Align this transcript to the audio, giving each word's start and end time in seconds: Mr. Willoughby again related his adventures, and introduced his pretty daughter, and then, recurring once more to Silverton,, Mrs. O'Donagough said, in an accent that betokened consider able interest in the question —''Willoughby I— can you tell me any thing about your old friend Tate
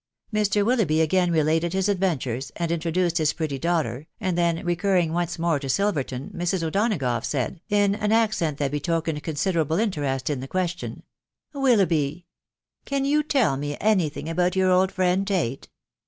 Mr. 0.33 0.65
Willoughby 0.65 0.99
again 0.99 1.29
related 1.29 1.73
his 1.73 1.87
adventures, 1.87 2.51
and 2.55 2.71
introduced 2.71 3.19
his 3.19 3.33
pretty 3.33 3.59
daughter, 3.59 4.07
and 4.19 4.35
then, 4.35 4.65
recurring 4.65 5.13
once 5.13 5.37
more 5.37 5.59
to 5.59 5.69
Silverton,, 5.69 6.31
Mrs. 6.35 6.63
O'Donagough 6.63 7.23
said, 7.23 7.61
in 7.69 7.93
an 7.93 8.11
accent 8.11 8.57
that 8.57 8.71
betokened 8.71 9.21
consider 9.21 9.59
able 9.61 9.77
interest 9.77 10.27
in 10.31 10.39
the 10.39 10.47
question 10.47 11.03
—''Willoughby 11.53 12.25
I— 12.25 12.25
can 12.89 13.05
you 13.05 13.21
tell 13.21 13.57
me 13.57 13.77
any 13.79 14.09
thing 14.09 14.27
about 14.27 14.55
your 14.55 14.71
old 14.71 14.91
friend 14.91 15.27
Tate 15.27 15.69